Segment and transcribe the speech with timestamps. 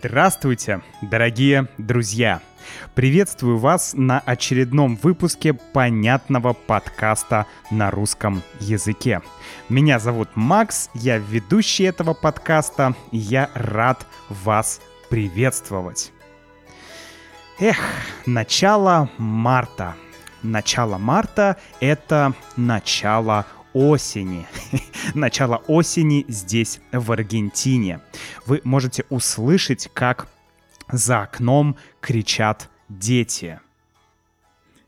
[0.00, 2.40] Здравствуйте, дорогие друзья!
[2.94, 9.22] Приветствую вас на очередном выпуске понятного подкаста на русском языке.
[9.68, 14.80] Меня зовут Макс, я ведущий этого подкаста, и я рад вас
[15.10, 16.12] приветствовать.
[17.58, 17.78] Эх,
[18.24, 19.96] начало марта.
[20.44, 24.46] Начало марта— это начало осени.
[25.14, 28.00] Начало осени здесь, в Аргентине.
[28.46, 30.28] Вы можете услышать, как
[30.90, 33.60] за окном кричат дети.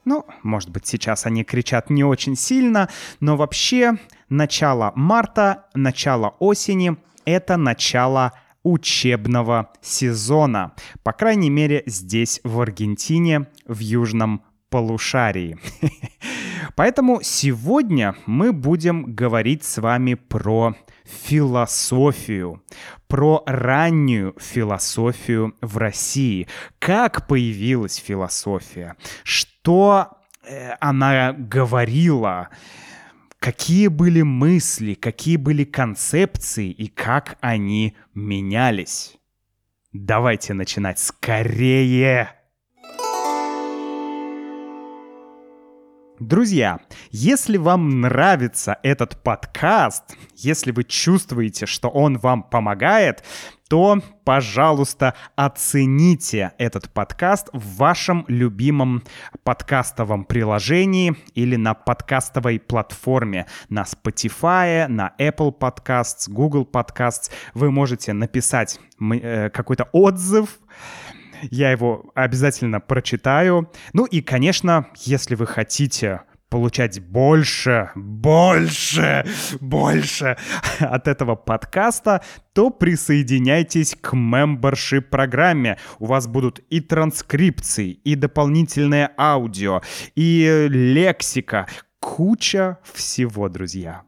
[0.05, 2.89] Ну, может быть, сейчас они кричат не очень сильно,
[3.21, 3.99] но вообще
[4.29, 10.73] начало марта, начало осени— это начало учебного сезона.
[11.03, 15.59] По крайней мере, здесь, в Аргентине, в Южном полушарии.
[16.75, 22.63] Поэтому сегодня мы будем говорить с вами про философию,
[23.09, 26.49] про раннюю философию в России.
[26.79, 28.97] Как появилась философия?
[29.25, 32.51] Что э, она говорила?
[33.39, 39.17] Какие были мысли, какие были концепции и как они менялись?
[39.93, 42.40] Давайте начинать скорее!
[46.21, 50.05] Друзья, если вам нравится этот подкаст,
[50.37, 53.25] если вы чувствуете, что он вам помогает,
[53.71, 59.03] то, пожалуйста, оцените этот подкаст в вашем любимом
[59.45, 67.31] подкастовом приложении или на подкастовой платформе, на Spotify, на Apple Podcasts, Google Podcasts.
[67.55, 70.59] Вы можете написать э, какой-то отзыв,
[71.43, 73.71] я его обязательно прочитаю.
[73.93, 79.25] Ну и, конечно, если вы хотите получать больше, больше,
[79.61, 80.37] больше
[80.81, 82.23] от этого подкаста,
[82.53, 85.79] то присоединяйтесь к membership программе.
[85.99, 89.81] У вас будут и транскрипции, и дополнительное аудио,
[90.17, 91.67] и лексика,
[92.01, 94.03] куча всего, друзья.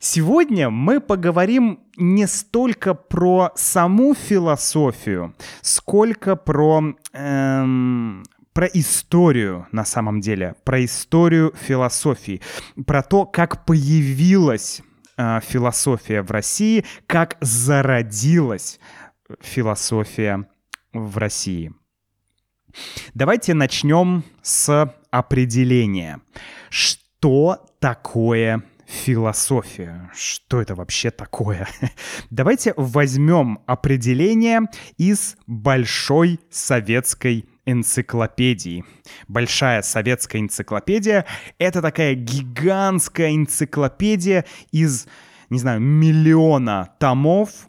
[0.00, 8.22] Сегодня мы поговорим не столько про саму философию, сколько про эм,
[8.52, 12.40] про историю на самом деле, про историю философии,
[12.86, 14.82] про то, как появилась
[15.16, 18.80] э, философия в России, как зародилась
[19.40, 20.48] философия
[20.92, 21.72] в России.
[23.14, 26.20] Давайте начнем с определения.
[26.68, 30.10] Что такое философия.
[30.14, 31.68] Что это вообще такое?
[32.30, 34.62] Давайте возьмем определение
[34.96, 38.84] из большой советской энциклопедии.
[39.28, 41.26] Большая советская энциклопедия—
[41.58, 45.06] это такая гигантская энциклопедия из,
[45.50, 47.68] не знаю, миллиона томов,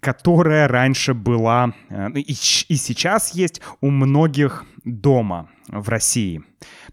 [0.00, 6.42] которая раньше была э, и, и сейчас есть у многих дома в России.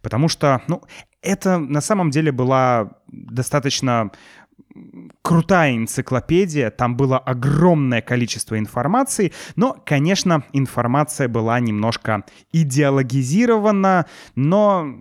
[0.02, 0.84] Потому что, ну,
[1.24, 4.12] это на самом деле была достаточно
[5.22, 15.00] крутая энциклопедия, там было огромное количество информации, но, конечно, информация была немножко идеологизирована, но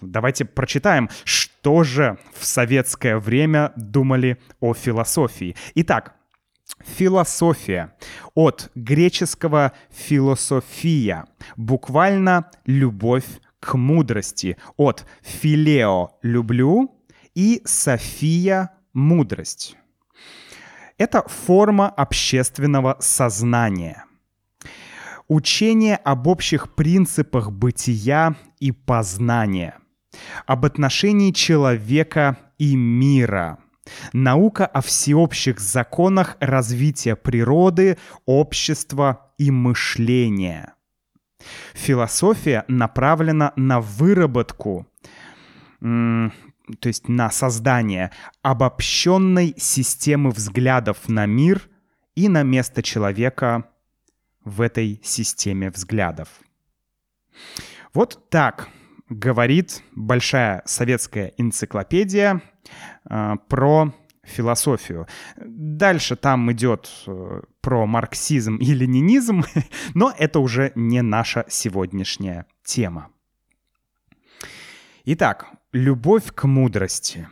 [0.00, 5.56] давайте прочитаем, что же в советское время думали о философии.
[5.74, 6.14] Итак,
[6.84, 7.94] Философия.
[8.34, 11.26] От греческого философия.
[11.56, 13.24] Буквально любовь
[13.62, 14.56] к мудрости.
[14.76, 16.90] От филео– люблю
[17.34, 19.76] и София— мудрость.
[20.98, 24.04] Это форма общественного сознания.
[25.28, 29.78] Учение об общих принципах бытия и познания,
[30.46, 33.58] об отношении человека и мира,
[34.12, 37.96] наука о всеобщих законах развития природы,
[38.26, 40.74] общества и мышления.
[41.74, 44.86] Философия направлена на выработку
[45.80, 48.12] то есть на создание
[48.42, 51.68] обобщенной системы взглядов на мир
[52.14, 53.68] и на место человека
[54.44, 56.28] в этой системе взглядов.
[57.94, 58.68] Вот так
[59.08, 62.42] говорит большая советская энциклопедия
[63.08, 63.92] э, про
[64.24, 65.06] философию.
[65.36, 69.44] Дальше там идет э, про марксизм и ленинизм,
[69.94, 73.08] но это уже не наша сегодняшняя тема.
[75.04, 77.28] Итак, любовь к мудрости.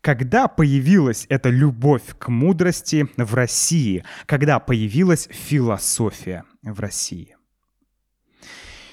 [0.00, 4.04] Когда появилась эта любовь к мудрости в России?
[4.26, 7.37] Когда появилась философия в России?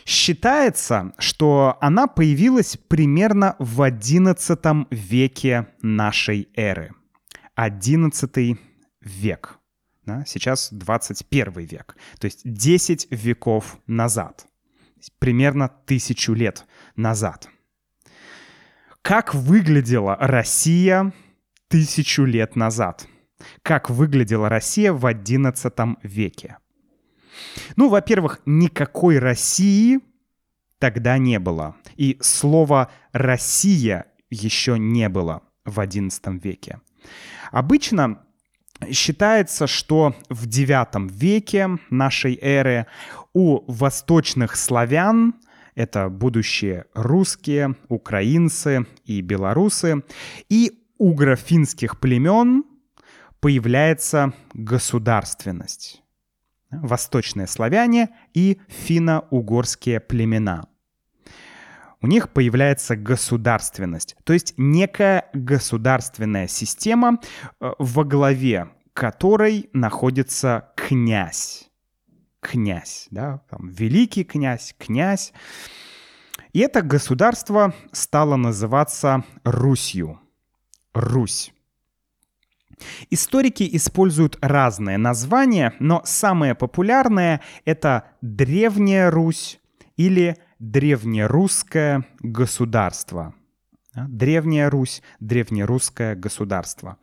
[0.05, 6.91] Считается, что она появилась примерно в XI веке нашей эры.
[7.57, 8.57] XI
[9.01, 9.59] век.
[10.05, 10.23] Да?
[10.27, 14.45] Сейчас 21 век, то есть 10 веков назад,
[15.17, 16.65] примерно тысячу лет
[16.95, 17.49] назад.
[19.01, 21.13] Как выглядела Россия
[21.67, 23.07] тысячу лет назад?
[23.63, 26.57] Как выглядела Россия в XI веке?
[27.75, 29.99] Ну, во-первых, никакой России
[30.79, 31.75] тогда не было.
[31.95, 36.79] И слова «Россия» еще не было в XI веке.
[37.51, 38.25] Обычно
[38.91, 42.87] Считается, что в IX веке нашей эры
[43.33, 45.35] у восточных славян,
[45.75, 50.03] это будущие русские, украинцы и белорусы,
[50.49, 52.65] и угро-финских племен
[53.39, 56.01] появляется государственность
[56.71, 60.67] восточные славяне и финно-угорские племена.
[62.01, 67.19] У них появляется государственность, то есть некая государственная система,
[67.59, 71.69] э, во главе которой находится князь.
[72.41, 75.33] Князь, да, там великий князь, князь.
[76.53, 80.19] И это государство стало называться Русью.
[80.93, 81.54] Русь.
[83.09, 89.59] Историки используют разные названия, но самое популярное— это Древняя Русь
[89.97, 93.33] или Древнерусское государство.
[93.93, 96.97] Древняя Русь, древнерусское государство.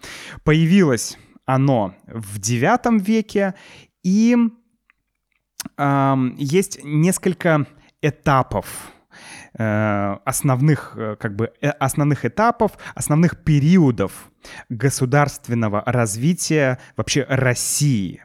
[0.44, 1.16] Появилось
[1.46, 3.54] оно в IX веке,
[4.02, 4.36] и
[5.76, 7.66] э, есть несколько
[8.02, 8.92] этапов
[10.24, 14.30] основных, э, как бы, э, основных этапов, основных периодов
[14.68, 18.24] государственного развития вообще России.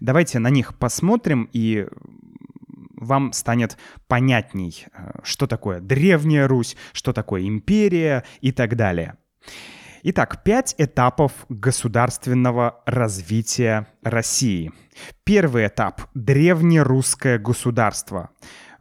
[0.00, 1.86] Давайте на них посмотрим, и
[2.96, 3.76] вам станет
[4.06, 4.86] понятней,
[5.22, 9.16] что такое Древняя Русь, что такое империя и так далее.
[10.06, 14.70] Итак, пять этапов государственного развития России.
[15.24, 18.28] Первый этап— древнерусское государство.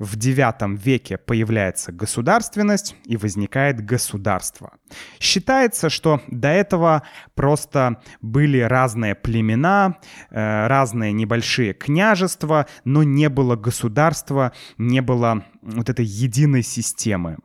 [0.03, 4.73] В IX веке появляется государственность и возникает государство.
[5.19, 7.03] Считается, что до этого
[7.35, 9.97] просто были разные племена,
[10.29, 17.37] э, разные небольшие княжества, но не было государства, не было вот этой единой системы.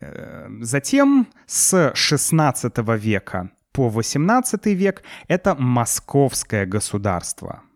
[0.00, 7.62] Э, затем с XVI века по XVIII век это московское государство–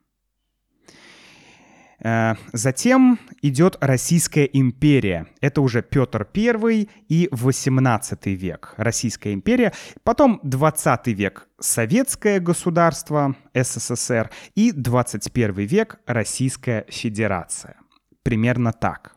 [2.00, 5.27] затем идет Российская империя.
[5.41, 8.75] Это уже Петр I и 18 век.
[8.77, 9.73] Российская империя.
[10.05, 14.31] Потом 20 век Советское государство, СССР.
[14.55, 17.77] И 21 век Российская Федерация.
[18.23, 19.15] Примерно так.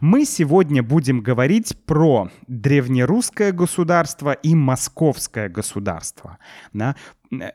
[0.00, 6.38] Мы сегодня будем говорить про древнерусское государство и московское государство.
[6.72, 6.96] Да?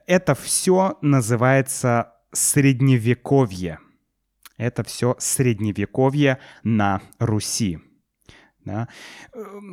[0.06, 3.80] Это все называется средневековье.
[4.58, 7.80] Это все средневековье на Руси.
[8.68, 8.90] Да.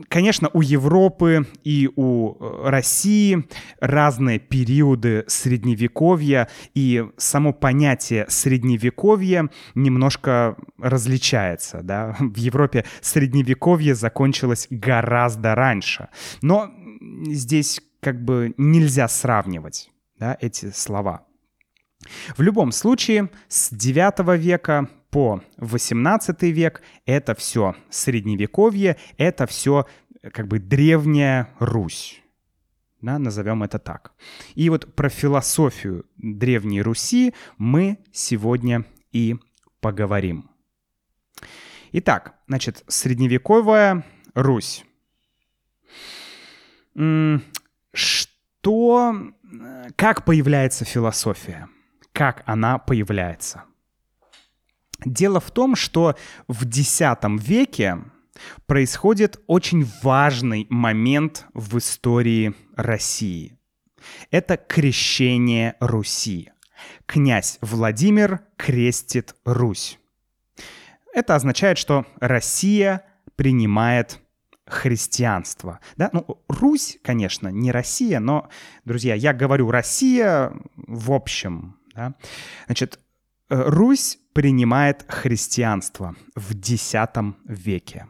[0.09, 3.45] Конечно, у Европы и у э, России
[3.81, 11.83] разные периоды средневековья, и само понятие средневековья немножко различается.
[11.83, 12.15] Да.
[12.21, 16.09] В Европе средневековье закончилось гораздо раньше.
[16.41, 16.71] Но
[17.27, 21.27] здесь как бы нельзя сравнивать да, эти слова.
[22.37, 29.87] В любом случае, с 9 века по 18 век это все средневековье, это все
[30.33, 32.21] как бы древняя Русь.
[33.01, 34.13] Да, назовем это так.
[34.55, 39.37] И вот про философию Древней Руси мы сегодня и
[39.81, 40.49] поговорим.
[41.93, 44.85] Итак, значит, средневековая Русь.
[47.93, 49.17] Что,
[49.97, 51.69] как появляется философия?
[52.15, 53.65] Как она появляется.
[55.05, 56.17] Дело в том, что
[56.49, 57.03] в X
[57.41, 57.99] веке
[58.67, 63.59] происходит очень важный момент в истории России.
[64.31, 66.53] Это крещение Руси.
[67.07, 69.99] Князь Владимир крестит Русь.
[71.13, 73.05] Это означает, что Россия
[73.35, 74.21] принимает
[74.67, 75.81] христианство.
[75.97, 76.11] Да?
[76.13, 78.49] Ну, Русь, конечно, не Россия, но,
[78.85, 82.15] друзья, я говорю Россия в общем, да?
[82.67, 82.99] Значит,
[83.49, 86.95] э, Русь принимает христианство в X
[87.47, 88.07] веке.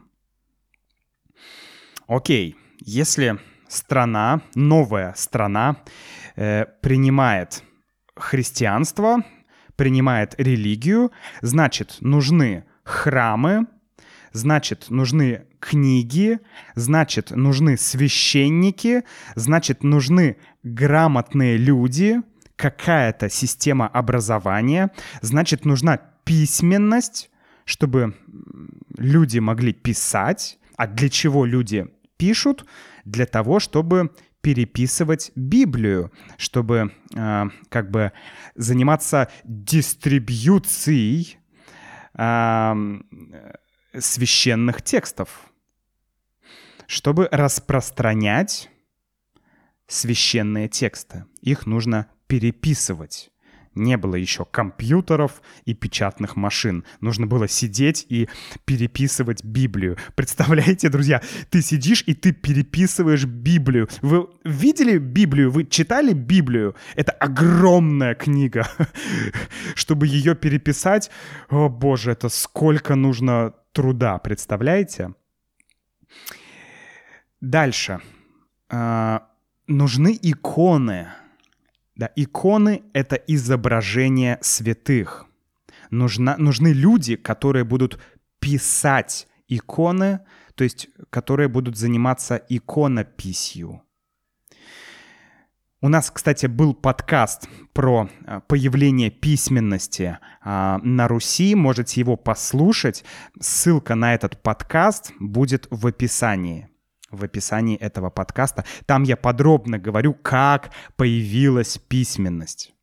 [2.07, 5.77] Окей, если страна, новая страна
[6.35, 7.63] э, принимает
[8.15, 9.23] христианство,
[9.75, 11.11] принимает религию,
[11.41, 13.67] значит, нужны храмы,
[14.31, 16.39] значит, нужны книги,
[16.75, 19.03] значит, нужны священники,
[19.35, 22.21] значит, нужны грамотные люди–
[22.55, 27.29] какая-то система образования, значит, нужна письменность,
[27.65, 28.15] чтобы
[28.97, 30.57] люди могли писать.
[30.77, 32.65] А для чего люди пишут?
[33.05, 38.11] Для того, чтобы переписывать Библию, чтобы э, как бы
[38.55, 41.39] заниматься дистрибьюцией
[42.13, 42.73] э,
[43.97, 45.49] священных текстов,
[46.85, 48.69] чтобы распространять
[49.87, 51.25] священные тексты.
[51.41, 53.31] Их нужно переписывать.
[53.75, 56.85] Не было еще компьютеров и печатных машин.
[57.01, 58.29] Нужно было сидеть и
[58.63, 59.97] переписывать Библию.
[60.15, 63.89] Представляете, друзья, ты сидишь и ты переписываешь Библию.
[64.01, 65.51] Вы видели Библию?
[65.51, 66.75] Вы читали Библию?
[66.95, 68.65] Это огромная книга.
[69.75, 71.11] Чтобы ее переписать,
[71.49, 75.13] о боже, это сколько нужно труда, представляете?
[77.41, 77.99] Дальше.
[78.69, 79.27] А,
[79.67, 81.09] нужны иконы.
[81.95, 85.25] Да, иконы— это изображение святых.
[85.91, 87.99] Нужна, нужны люди, которые будут
[88.39, 90.19] писать иконы,
[90.55, 93.81] то есть которые будут заниматься иконописью.
[95.81, 101.53] У нас, кстати, был подкаст про а, появление письменности а, на Руси.
[101.53, 103.05] Можете его послушать.
[103.39, 106.69] Ссылка на этот подкаст будет в описании
[107.15, 108.65] в описании этого подкаста.
[108.85, 112.73] Там я подробно говорю, как появилась письменность.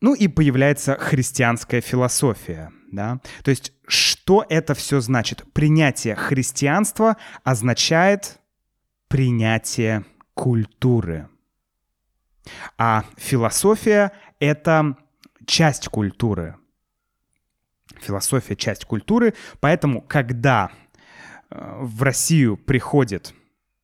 [0.00, 2.72] Ну и появляется христианская философия.
[2.92, 3.20] Да?
[3.42, 5.44] То есть что это все значит?
[5.52, 8.38] Принятие христианства означает
[9.08, 10.04] принятие
[10.34, 11.28] культуры.
[12.76, 14.96] А философия— это
[15.46, 16.56] часть культуры.
[18.00, 20.70] Философия— часть культуры, поэтому когда
[21.50, 23.34] в Россию приходит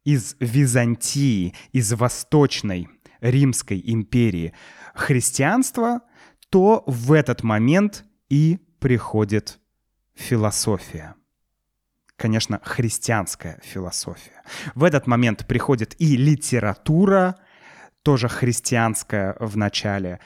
[0.05, 2.89] из Византии, из Восточной
[3.21, 4.53] Римской империи
[4.95, 6.03] христианство,
[6.51, 9.59] то в этот момент и приходит
[10.15, 11.15] философия.
[12.17, 14.43] Конечно, христианская философия.
[14.75, 17.37] В этот момент приходит и литература,
[18.03, 20.21] тоже христианская в начале,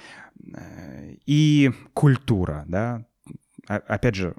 [0.55, 3.07] э, и культура, да,
[3.67, 4.35] опять же,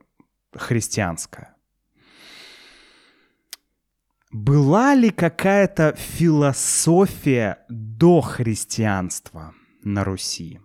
[0.53, 1.55] христианская.
[4.31, 10.59] Была ли какая-то философия до христианства на Руси?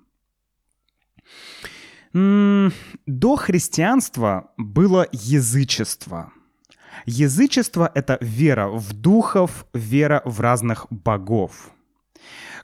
[2.13, 6.31] До христианства было язычество.
[7.07, 11.71] Язычество— это вера в духов, вера в разных богов.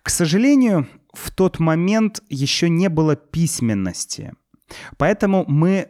[0.02, 4.34] К сожалению, в тот момент еще не было письменности.
[4.98, 5.88] Поэтому мы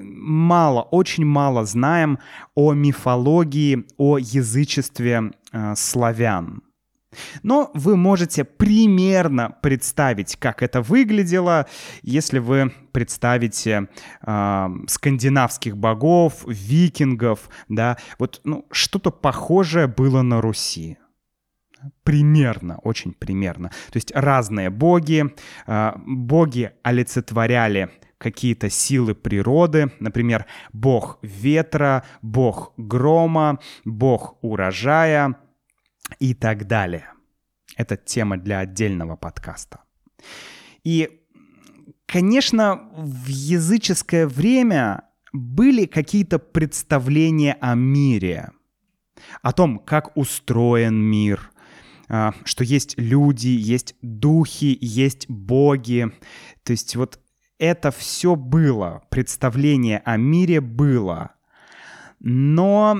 [0.00, 2.18] мало, очень мало знаем
[2.54, 6.62] о мифологии, о язычестве э, славян.
[7.42, 11.66] Но вы можете примерно представить, как это выглядело,
[12.02, 13.88] если вы представите
[14.22, 20.98] э, скандинавских богов, викингов, да, вот ну, что-то похожее было на Руси.
[22.02, 23.70] Примерно, очень примерно.
[23.90, 25.34] То есть разные боги,
[25.66, 35.36] э, боги олицетворяли какие-то силы природы, например, бог ветра, бог грома, бог урожая
[36.18, 37.06] и так далее.
[37.76, 39.80] Это тема для отдельного подкаста.
[40.84, 41.22] И,
[42.04, 48.50] конечно, в языческое время были какие-то представления о мире,
[49.40, 51.50] о том, как устроен мир,
[52.10, 56.12] а, что есть люди, есть духи, есть боги.
[56.64, 57.18] То есть вот
[57.60, 61.34] это все было, представление о мире было,
[62.18, 62.98] но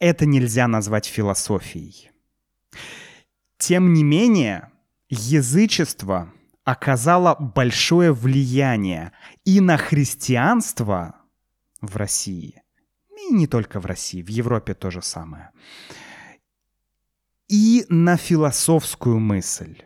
[0.00, 2.10] это нельзя назвать философией.
[3.58, 4.72] Тем не менее,
[5.08, 6.32] язычество
[6.64, 9.12] оказало большое влияние
[9.44, 11.14] и на христианство
[11.80, 12.60] в России,
[13.08, 15.52] и не только в России, в Европе то же самое,
[17.46, 19.80] и на философскую мысль.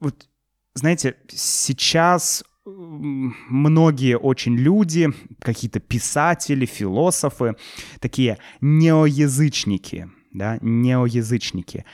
[0.00, 0.28] Вот
[0.76, 5.08] знаете, сейчас многие очень люди,
[5.40, 7.56] какие-то писатели, философы,
[8.00, 11.84] такие неоязычники, да, неоязычники.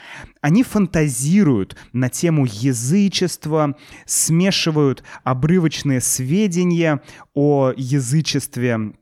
[0.41, 7.03] Они фантазируют на тему язычества, смешивают обрывочные сведения
[7.35, 8.95] о язычестве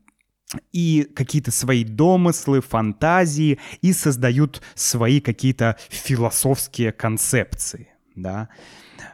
[0.73, 8.49] и какие-то свои домыслы, фантазии, и создают свои какие-то философские концепции, да.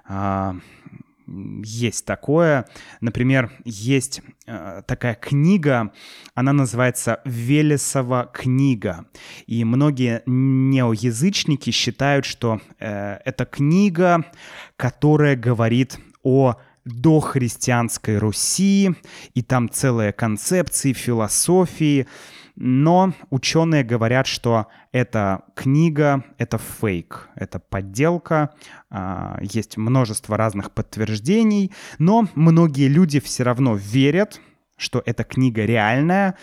[0.06, 0.56] А,
[1.64, 2.68] есть такое.
[3.02, 5.92] Например, есть э, такая книга,
[6.34, 9.06] она называется «Велесова книга».
[9.46, 14.26] И многие неоязычники считают, что э, это книга,
[14.78, 18.96] которая говорит о дохристианской Руси,
[19.34, 22.08] и там целые концепции, философии,
[22.60, 28.50] но ученые говорят, что эта книга— это фейк, это подделка,
[28.90, 34.42] а, есть множество разных подтверждений, но многие люди все равно верят,
[34.76, 36.36] что эта книга реальная,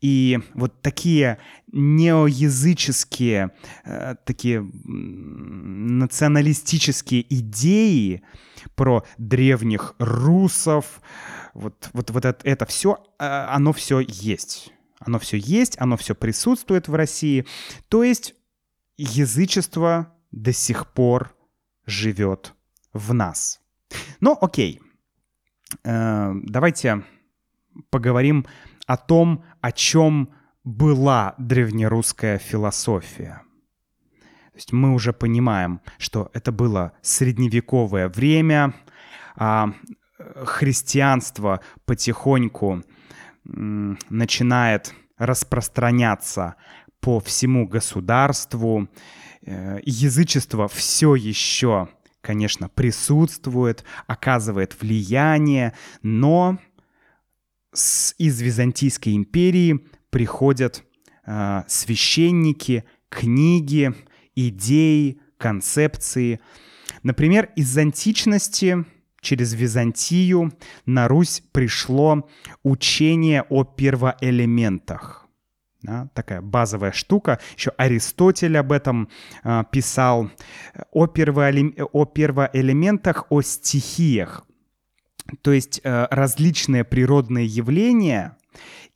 [0.00, 1.36] и вот такие
[1.72, 3.50] неоязыческие,
[3.84, 8.22] э, такие националистические идеи
[8.76, 11.02] про древних русов,
[11.52, 14.72] вот, вот, вот это, это все, э, оно все есть.
[15.00, 17.46] Оно все есть, оно все присутствует в России.
[17.88, 18.34] То есть
[18.96, 21.34] язычество до сих пор
[21.86, 22.54] живет
[22.92, 23.60] в нас.
[24.20, 24.80] Ну, окей.
[25.84, 27.02] Э, давайте
[27.90, 28.46] поговорим
[28.86, 33.42] о том, о чем была древнерусская философия.
[34.52, 38.74] То есть мы уже понимаем, что это было средневековое время,
[39.36, 39.72] а
[40.44, 42.82] христианство потихоньку
[43.44, 46.56] начинает распространяться
[47.00, 48.88] по всему государству.
[49.42, 51.88] Э, язычество все еще,
[52.20, 56.58] конечно, присутствует, оказывает влияние, но
[57.72, 59.80] с, из Византийской империи
[60.10, 60.84] приходят
[61.26, 63.94] э, священники, книги,
[64.34, 66.40] идеи, концепции.
[67.02, 68.84] Например, из античности
[69.20, 70.52] через Византию
[70.86, 72.28] на Русь пришло
[72.62, 75.26] учение о первоэлементах.
[75.82, 77.40] Да, такая базовая штука.
[77.56, 79.08] Еще Аристотель об этом
[79.44, 80.30] э, писал.
[80.92, 81.74] О, первоэлем...
[81.92, 84.44] о первоэлементах, о стихиях.
[85.42, 88.36] То есть э, различные природные явления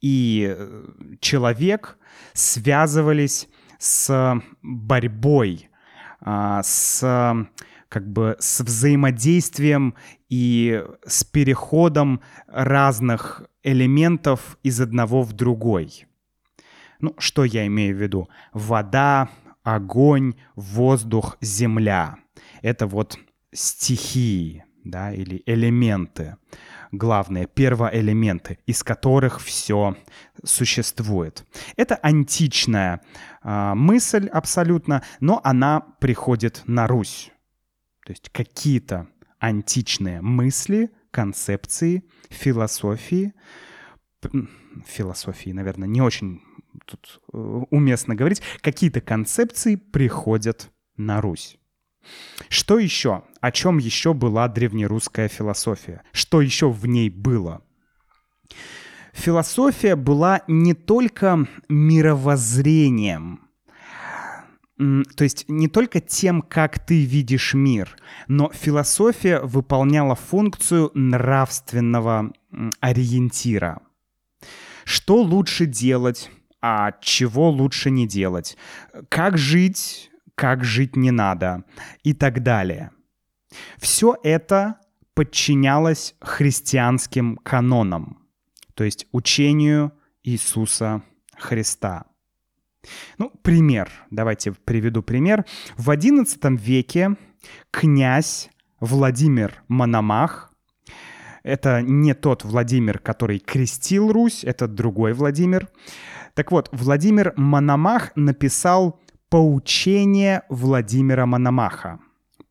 [0.00, 0.82] и э,
[1.20, 1.96] человек
[2.34, 5.70] связывались с борьбой,
[6.20, 7.46] э, с
[7.94, 9.94] как бы с взаимодействием
[10.28, 16.06] и с переходом разных элементов из одного в другой.
[16.98, 18.28] Ну, что я имею в виду?
[18.52, 19.28] Вода,
[19.62, 22.16] огонь, воздух, земля.
[22.62, 23.16] Это вот
[23.52, 26.36] стихии, да, или элементы.
[26.90, 29.96] Главные, первоэлементы, из которых все
[30.42, 31.46] существует.
[31.76, 33.02] Это античная
[33.44, 37.30] э, мысль абсолютно, но она приходит на Русь.
[38.04, 43.32] То есть какие-то античные мысли, концепции, философии,
[44.86, 46.42] философии, наверное, не очень
[46.86, 47.38] тут э,
[47.70, 51.58] уместно говорить, какие-то концепции приходят на Русь.
[52.48, 53.24] Что еще?
[53.40, 56.02] О чем еще была древнерусская философия?
[56.12, 57.62] Что еще в ней было?
[59.12, 63.43] Философия была не только мировоззрением,
[64.76, 72.32] то есть не только тем, как ты видишь мир, но философия выполняла функцию нравственного
[72.80, 73.82] ориентира.
[74.84, 78.56] Что лучше делать, а чего лучше не делать?
[79.08, 81.64] Как жить, как жить не надо
[82.02, 82.90] и так далее.
[83.78, 84.80] Все это
[85.14, 88.26] подчинялось христианским канонам,
[88.74, 89.92] то есть учению
[90.24, 91.02] Иисуса
[91.38, 92.06] Христа.
[93.18, 93.90] Ну, пример.
[94.10, 95.44] Давайте приведу пример.
[95.76, 97.16] В XI веке
[97.70, 100.52] князь Владимир Мономах,
[101.42, 105.68] это не тот Владимир, который крестил Русь, это другой Владимир.
[106.34, 112.00] Так вот, Владимир Мономах написал «Поучение Владимира Мономаха».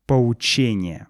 [0.06, 1.08] Поучение.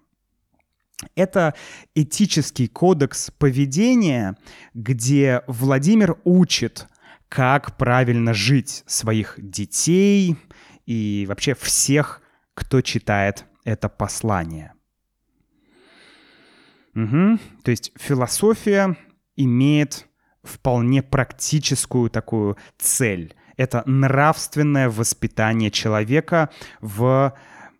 [1.15, 1.53] Это
[1.93, 4.35] этический кодекс поведения,
[4.73, 6.87] где Владимир учит
[7.35, 10.37] как правильно жить своих детей
[10.85, 12.21] и вообще всех,
[12.53, 14.71] кто читает это послание.
[16.95, 17.37] Угу.
[17.61, 18.95] То есть философия
[19.35, 20.07] имеет
[20.43, 23.35] вполне практическую такую цель.
[23.57, 27.33] Это нравственное воспитание человека в,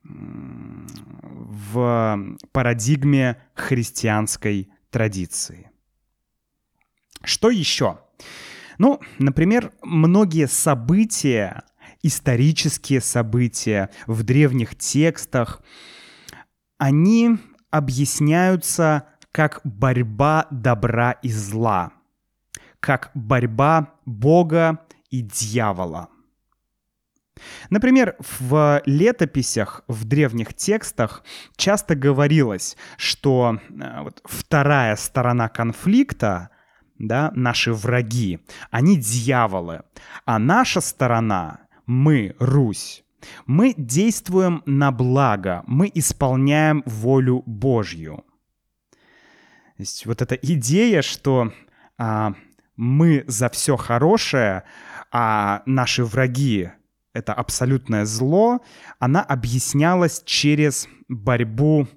[0.04, 5.72] в парадигме христианской традиции.
[7.24, 8.00] Что еще?
[8.78, 11.64] Ну, например, многие события,
[12.04, 15.62] исторические события в древних текстах,
[16.78, 17.38] они
[17.72, 21.92] объясняются как борьба добра и зла,
[22.80, 26.10] как борьба Бога и дьявола.
[27.70, 31.24] Например, в летописях, в древних текстах
[31.58, 36.50] часто говорилось, что э, вот, вторая сторона конфликта,
[36.98, 38.40] да, наши враги,
[38.72, 39.84] они дьяволы,
[40.26, 43.04] а наша сторона, мы, Русь,
[43.46, 48.24] мы действуем на благо, мы исполняем волю Божью.
[49.78, 51.52] То есть вот эта идея, что
[51.98, 52.34] а,
[52.78, 54.64] мы за все хорошее,
[55.12, 56.72] а наши враги
[57.14, 58.62] это абсолютное зло,
[59.00, 61.88] она объяснялась через борьбу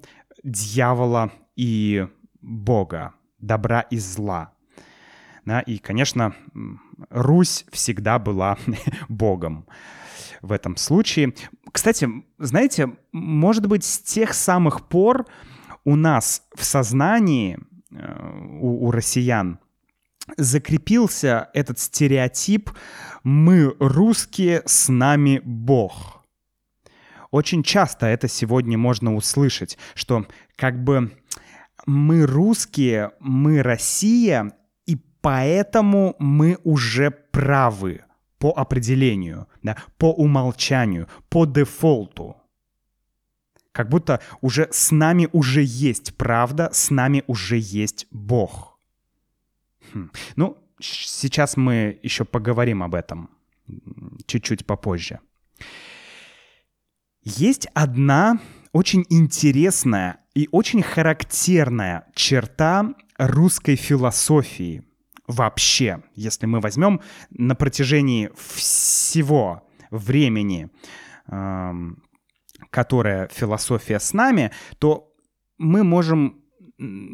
[0.43, 2.07] дьявола и
[2.41, 4.53] Бога, добра и зла.
[5.49, 6.35] Да, и, конечно,
[7.09, 8.59] Русь всегда была
[9.09, 9.65] Богом
[10.43, 11.33] в этом случае.
[11.71, 12.07] Кстати,
[12.37, 15.25] знаете, может быть, с тех самых пор
[15.85, 17.57] у нас в сознании,
[17.91, 19.57] э, у, у россиян,
[20.37, 22.69] закрепился этот стереотип
[23.23, 26.23] «мы русские, с нами Бог».
[27.31, 31.11] Очень часто это сегодня можно услышать, что как бы
[31.87, 34.53] мы русские, мы Россия,
[35.21, 38.03] поэтому мы уже правы
[38.37, 42.37] по определению, да, по умолчанию, по дефолту.
[43.71, 48.79] Как будто уже с нами уже есть правда, с нами уже есть Бог.
[49.93, 50.09] Хм.
[50.35, 53.29] Ну, сейчас мы еще поговорим об этом
[54.25, 55.19] чуть-чуть попозже.
[57.23, 58.39] Есть одна
[58.71, 64.83] очень интересная и очень характерная черта русской философии
[65.29, 70.69] вообще, если мы возьмем на протяжении всего времени,
[71.27, 72.03] эм,
[72.71, 75.13] которое философия с нами, то
[75.57, 76.43] мы можем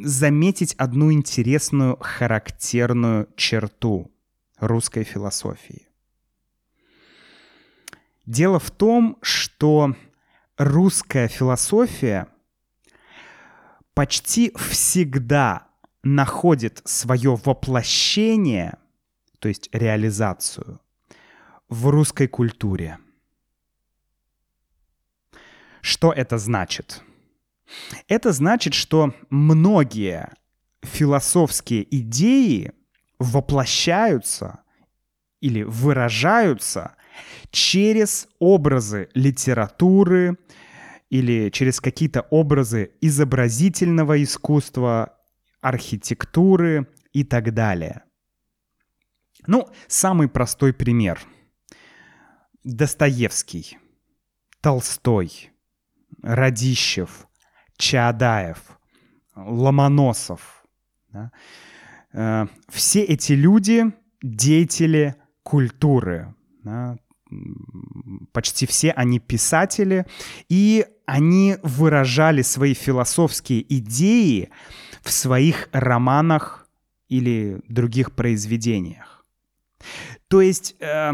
[0.04, 4.12] заметить одну интересную характерную черту
[4.60, 5.88] русской философии.
[8.26, 9.94] Дело в том, что
[10.58, 12.28] русская философия
[13.94, 15.68] почти всегда
[16.06, 18.78] находит свое воплощение,
[19.40, 20.80] то есть реализацию,
[21.68, 23.00] в русской культуре.
[25.82, 27.02] Что это значит?
[28.08, 30.30] Это значит, что многие
[30.84, 32.72] философские идеи
[33.18, 34.60] воплощаются
[35.42, 36.96] или выражаются
[37.50, 40.38] через образы литературы
[41.10, 45.16] или через какие-то образы изобразительного искусства,
[45.66, 48.04] архитектуры и так далее.
[49.48, 51.20] Ну, самый простой пример.
[52.64, 53.78] Достоевский,
[54.62, 55.52] Толстой,
[56.22, 57.28] Радищев,
[57.78, 58.60] Чаадаев,
[59.36, 60.66] Ломоносов.
[61.12, 61.32] Да?
[62.14, 63.86] Э, все эти люди—
[64.22, 66.34] деятели культуры.
[66.64, 66.98] Да?
[68.32, 70.06] Почти все они писатели,
[70.48, 74.50] и они выражали свои философские идеи
[75.06, 76.68] в своих романах
[77.08, 79.26] или других произведениях.
[80.28, 81.12] То есть э,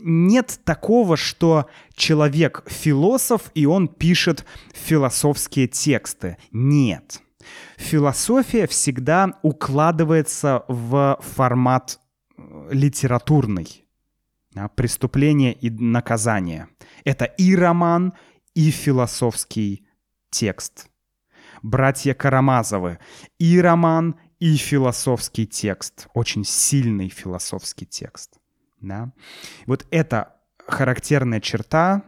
[0.00, 6.38] нет такого, что человек философ, и он пишет философские тексты.
[6.50, 7.20] Нет.
[7.76, 12.00] Философия всегда укладывается в формат
[12.36, 13.84] э, литературный.
[14.74, 16.68] Преступление и наказание.
[17.04, 18.14] Это и роман,
[18.54, 19.86] и философский
[20.30, 20.87] текст.
[21.62, 22.98] Братья Карамазовы.
[23.38, 26.08] И роман, и философский текст.
[26.14, 28.38] Очень сильный философский текст.
[28.80, 29.12] Да?
[29.66, 32.04] Вот это характерная черта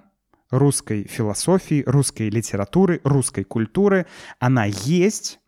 [0.50, 4.06] русской философии, русской литературы, русской культуры.
[4.38, 5.40] Она есть,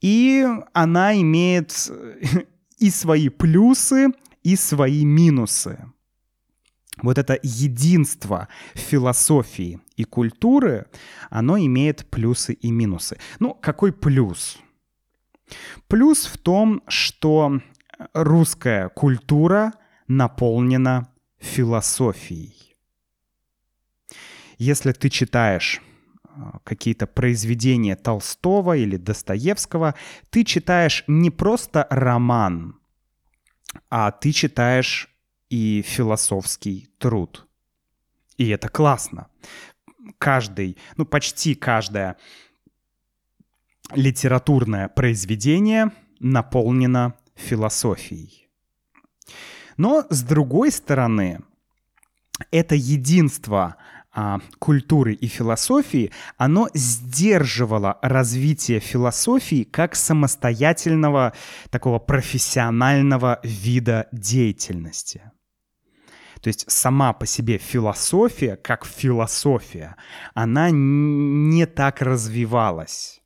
[0.00, 1.72] и она имеет
[2.78, 4.08] и свои плюсы,
[4.42, 5.78] и свои минусы.
[7.00, 10.86] Вот это единство философии и культуры,
[11.30, 13.18] оно имеет плюсы и минусы.
[13.40, 14.58] Ну, какой плюс?
[15.88, 17.60] Плюс в том, что
[18.12, 19.72] русская культура
[20.06, 22.76] наполнена философией.
[24.58, 25.80] Если ты читаешь
[26.24, 29.94] а, какие-то произведения Толстого или Достоевского,
[30.30, 32.78] ты читаешь не просто роман,
[33.90, 35.11] а ты читаешь
[35.52, 37.46] и философский труд.
[38.38, 39.28] И это классно.
[40.16, 42.16] Каждый, ну почти каждое
[43.94, 48.48] литературное произведение наполнено философией.
[49.76, 51.40] Но с другой стороны,
[52.50, 53.76] это единство
[54.10, 61.34] а, культуры и философии, оно сдерживало развитие философии как самостоятельного
[61.68, 65.31] такого профессионального вида деятельности.
[66.42, 69.96] То есть сама по себе философия, как философия,
[70.34, 73.22] она не так развивалась.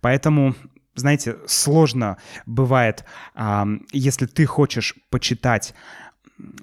[0.00, 0.54] Поэтому
[0.94, 3.04] знаете, сложно бывает,
[3.92, 5.74] если ты хочешь почитать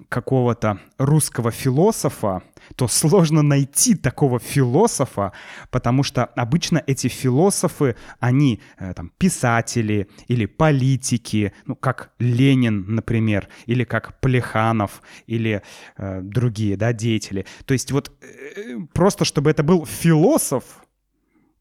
[0.08, 2.44] какого-то русского философа,
[2.76, 5.32] то сложно найти такого философа,
[5.70, 13.48] потому что обычно эти философы, они э, там писатели или политики, ну как Ленин, например,
[13.66, 15.62] или как Плеханов, или
[15.98, 17.46] э, другие, да, деятели.
[17.66, 20.64] То есть вот э, просто чтобы это был философ,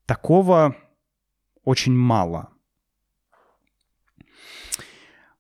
[0.07, 0.77] такого
[1.65, 2.49] очень мало.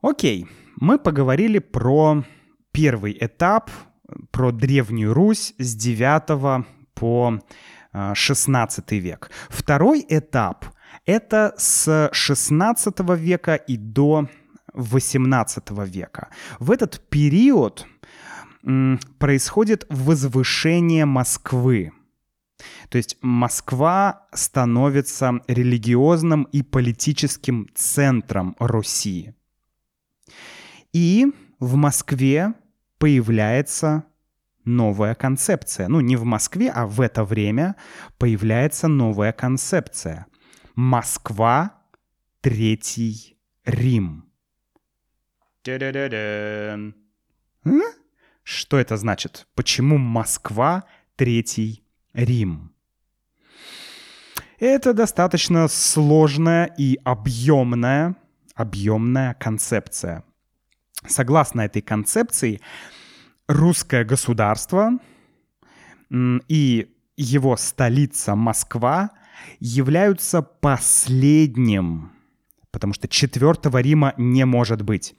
[0.00, 2.24] Окей, мы поговорили про
[2.72, 3.70] первый этап,
[4.30, 7.40] про Древнюю Русь с 9 по
[8.14, 9.30] 16 век.
[9.48, 10.66] Второй этап—
[11.06, 14.28] это с 16 века и до
[14.74, 16.28] 18 века.
[16.58, 17.86] В этот период
[19.18, 21.92] происходит возвышение Москвы.
[22.90, 29.34] То есть Москва становится религиозным и политическим центром Руси.
[30.92, 31.26] И
[31.58, 32.54] в Москве
[33.00, 34.04] появляется
[34.64, 35.88] новая концепция.
[35.88, 37.74] Ну, не в Москве, а в это время
[38.18, 40.26] появляется новая концепция.
[40.76, 41.82] Москва—
[42.42, 44.30] Третий Рим.
[48.42, 49.46] Что это значит?
[49.54, 50.84] Почему Москва—
[51.16, 51.82] Третий
[52.12, 52.74] Рим?
[54.58, 58.16] Это достаточно сложная и объемная,
[58.54, 60.22] объемная концепция—
[61.06, 62.60] Согласно этой концепции,
[63.48, 64.98] русское государство
[66.10, 69.10] и его столица Москва
[69.58, 72.12] являются последним,
[72.70, 75.14] потому что четвертого Рима не может быть,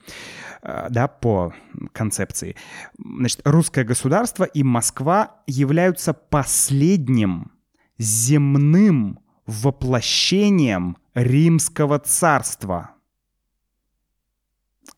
[0.62, 1.52] э, да, по
[1.92, 2.56] концепции.
[2.98, 7.50] Значит, русское государство и Москва являются последним
[7.98, 12.90] земным воплощением римского царства–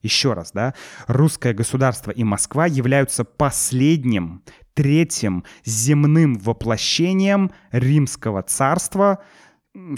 [0.04, 0.74] еще раз, да,
[1.06, 4.42] русское государство и Москва являются последним,
[4.74, 9.22] третьим земным воплощением римского царства,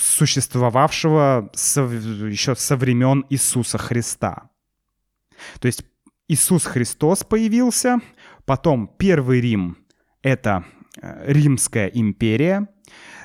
[0.01, 4.51] существовавшего со, еще со времен Иисуса Христа.
[5.61, 5.85] То есть
[6.29, 7.99] Иисус Христос появился,
[8.45, 9.77] потом Первый Рим—
[10.23, 10.65] это
[11.01, 12.69] э, Римская империя,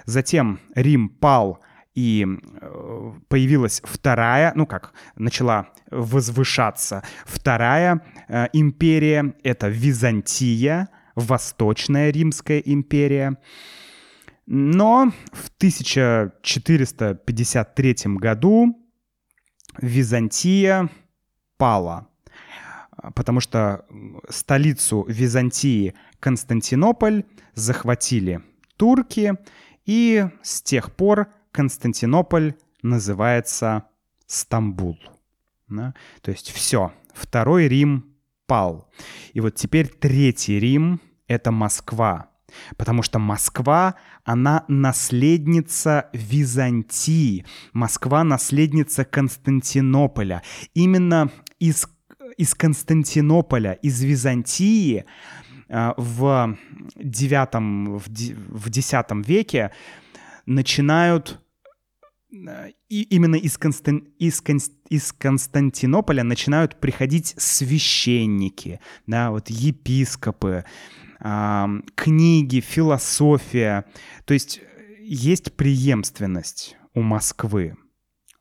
[0.06, 1.60] затем Рим пал—
[1.94, 12.60] и э, появилась вторая, ну как, начала возвышаться вторая э, империя, это Византия, Восточная Римская
[12.60, 13.38] империя.
[14.46, 18.78] Но в 1453 году
[19.80, 20.90] Византия
[21.58, 22.08] пала,
[23.16, 23.86] потому что
[24.30, 28.42] столицу Византии Константинополь захватили
[28.78, 29.36] турки,
[29.86, 33.86] и с тех пор Константинополь называется
[34.26, 34.98] Стамбул.
[35.68, 35.94] Да?
[36.22, 38.12] То есть все, второй Рим
[38.46, 38.90] пал.
[39.34, 42.30] И вот теперь третий Рим— это Москва.
[42.78, 47.46] Потому что Москва, она наследница Византии.
[47.72, 50.44] Москва— наследница Константинополя.
[50.74, 51.88] Именно из,
[52.38, 55.06] из Константинополя, из Византии
[55.70, 56.58] э, в
[56.98, 58.00] IX,
[58.50, 58.94] в X
[59.26, 59.72] веке
[60.46, 61.40] начинают
[62.32, 64.08] и именно из, Констан...
[64.18, 64.60] из, Кон...
[64.90, 70.64] из Константинополя начинают приходить священники, да, вот епископы,
[71.20, 71.66] э,
[71.96, 73.86] книги, философия.
[74.26, 74.62] То есть
[75.02, 77.76] есть преемственность у Москвы.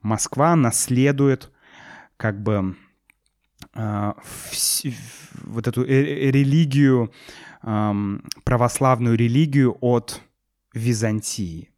[0.03, 1.51] Москва наследует
[2.17, 2.77] как бы
[3.75, 4.13] э,
[4.53, 4.85] вс...
[5.43, 7.13] вот эту э религию,
[7.63, 10.23] э, православную религию от
[10.75, 11.70] Византии.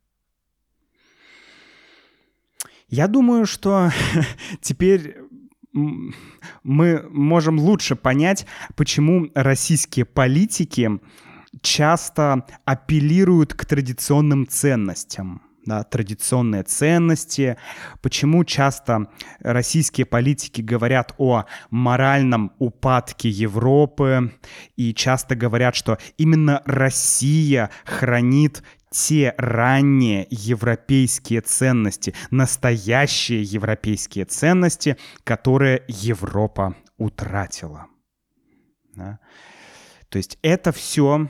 [2.92, 3.90] Я думаю, что
[4.60, 5.16] теперь
[5.72, 11.00] мы можем лучше понять, почему российские политики
[11.62, 15.40] часто апеллируют к традиционным ценностям.
[15.64, 17.56] Да, традиционные ценности,
[18.02, 19.06] почему часто
[19.38, 24.32] российские политики говорят о моральном упадке Европы
[24.76, 35.82] и часто говорят, что именно Россия хранит те ранние европейские ценности, настоящие европейские ценности, которые
[35.88, 37.86] Европа утратила.
[38.94, 39.18] Да?
[40.10, 41.28] То есть это все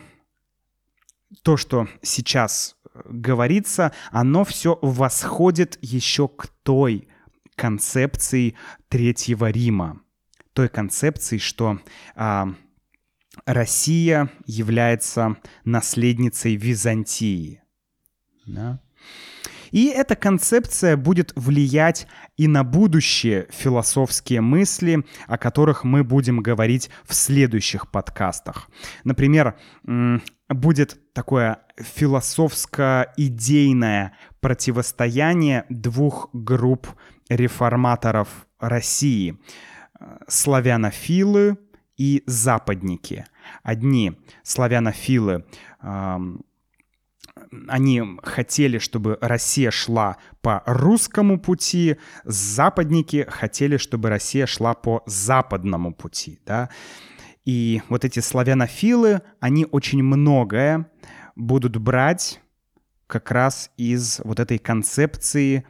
[1.42, 7.08] то, что сейчас говорится, оно все восходит еще к той
[7.54, 8.54] концепции
[8.88, 10.00] Третьего Рима,
[10.52, 11.78] той концепции, что
[12.16, 12.54] а,
[13.46, 17.62] Россия является наследницей Византии.
[18.46, 18.80] Да?
[19.70, 26.90] И эта концепция будет влиять и на будущие философские мысли, о которых мы будем говорить
[27.04, 28.68] в следующих подкастах.
[29.02, 29.56] Например,
[30.48, 36.86] будет такое философско-идейное противостояние двух групп
[37.30, 39.38] реформаторов России.
[40.28, 41.56] Славянофилы
[42.02, 43.26] и западники.
[43.62, 44.12] Одни
[44.42, 45.44] славянофилы
[47.68, 55.94] они хотели, чтобы Россия шла по русскому пути, западники хотели, чтобы Россия шла по западному
[55.94, 56.70] пути, да.
[57.44, 60.90] И вот эти славянофилы, они очень многое
[61.36, 62.40] будут брать
[63.06, 65.64] как раз из вот этой концепции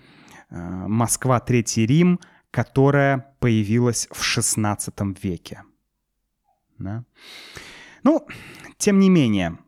[0.49, 0.57] э,
[0.89, 5.63] Москва, Третий Рим, которая появилась в XVI веке.
[6.83, 7.05] Да?
[8.03, 8.27] Ну,
[8.77, 9.59] тем не менее,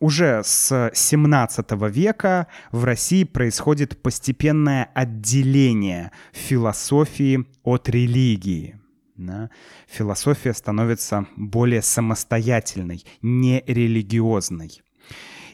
[0.00, 8.78] уже с 17 века в России происходит постепенное отделение философии от религии.
[9.16, 9.50] Да?
[9.88, 14.82] Философия становится более самостоятельной, нерелигиозной.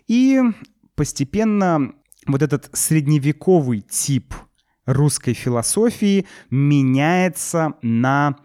[0.09, 0.41] И
[0.95, 1.93] постепенно
[2.27, 4.35] вот этот средневековый тип
[4.85, 8.37] русской философии меняется на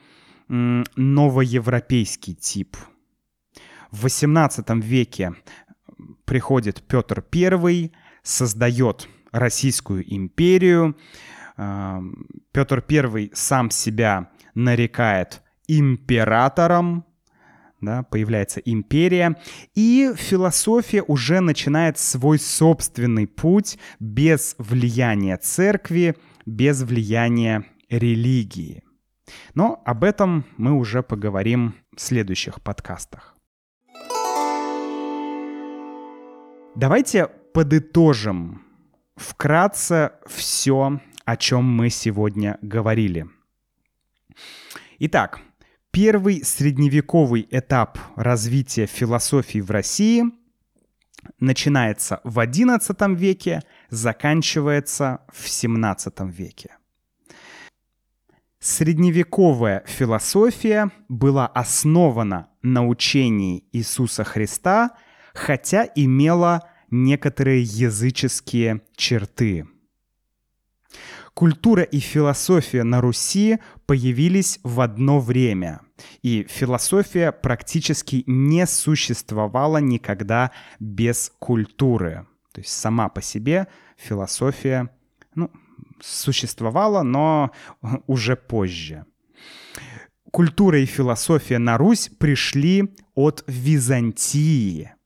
[0.47, 2.77] новоевропейский тип–
[3.91, 5.33] в XVIII веке
[6.25, 7.91] приходит Петр I,
[8.23, 10.97] создает Российскую империю.
[12.51, 17.05] Петр I сам себя нарекает императором,
[17.81, 19.37] да, появляется империя,
[19.75, 28.83] и философия уже начинает свой собственный путь без влияния церкви, без влияния религии.
[29.53, 33.35] Но об этом мы уже поговорим в следующих подкастах.
[36.75, 38.61] Давайте подытожим
[39.15, 43.27] вкратце все, о чем мы сегодня говорили.
[44.99, 45.39] Итак,
[45.91, 50.23] первый средневековый этап развития философии в России
[51.39, 56.77] начинается в XI веке, заканчивается в XVII веке.
[58.67, 64.91] Средневековая философия была основана на учении Иисуса Христа–
[65.37, 69.67] хотя имела некоторые языческие черты.
[71.33, 75.81] Культура и философия на Руси появились в одно время,
[76.23, 82.25] и философия практически не существовала никогда без культуры.
[82.51, 84.89] То есть сама по себе философия
[85.35, 85.51] ну,
[86.01, 87.51] существовала, но
[88.07, 89.05] уже позже.
[90.31, 94.91] Культура и философия на Русь пришли от Византии–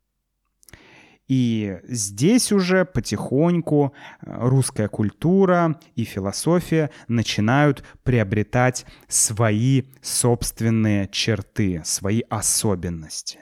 [1.32, 12.24] и здесь уже потихоньку э, русская культура и философия начинают приобретать свои собственные черты, свои
[12.30, 13.40] особенности.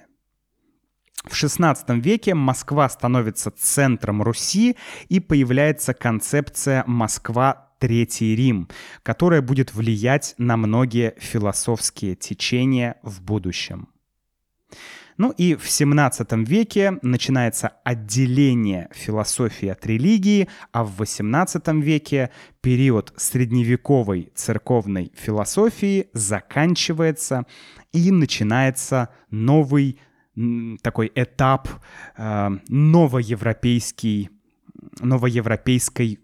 [1.25, 4.77] В XVI веке Москва становится центром Руси
[5.09, 8.69] и появляется концепция «Москва Третий Рим»,
[9.03, 13.89] которая будет влиять на многие философские течения в будущем.
[15.17, 23.13] Ну и в 17 веке начинается отделение философии от религии, а в 18 веке период
[23.17, 27.45] средневековой церковной философии заканчивается
[27.91, 29.99] и начинается новый
[30.81, 31.67] такой этап
[32.17, 34.29] э, новоевропейский,
[34.99, 36.19] новоевропейской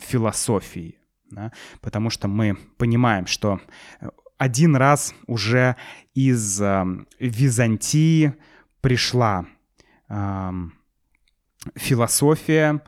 [0.00, 0.98] философии.
[1.30, 1.52] Да?
[1.80, 3.60] Потому что мы понимаем, что
[4.38, 5.76] один раз уже
[6.14, 6.84] из э,
[7.18, 8.34] Византии
[8.80, 9.46] пришла
[10.08, 10.50] э,
[11.76, 12.82] философия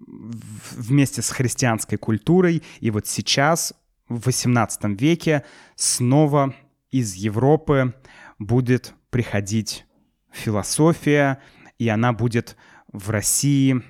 [0.00, 3.74] вместе с христианской культурой, и вот сейчас,
[4.08, 5.44] в XVIII веке,
[5.76, 6.54] снова
[6.90, 7.94] из Европы
[8.38, 9.86] будет приходить
[10.30, 11.40] философия,
[11.78, 12.56] и она будет
[12.92, 13.82] в России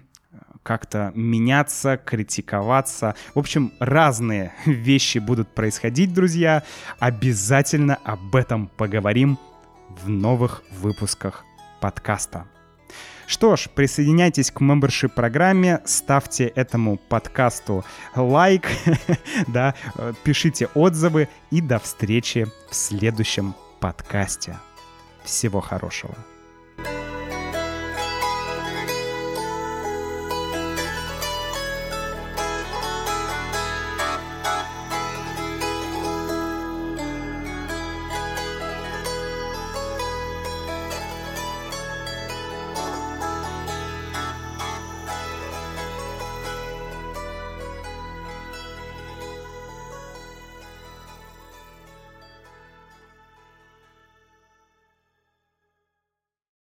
[0.62, 3.14] как-то меняться, критиковаться.
[3.34, 6.62] В общем, разные вещи будут происходить, друзья.
[6.98, 9.38] Обязательно об этом поговорим
[9.88, 11.44] в новых выпусках
[11.80, 12.46] подкаста.
[13.26, 17.84] Что ж, присоединяйтесь к мембершип программе, ставьте этому подкасту
[18.16, 18.66] лайк,
[19.48, 19.74] да,
[20.22, 24.56] пишите отзывы и до встречи в следующем подкасте.
[25.28, 26.14] Всего хорошего.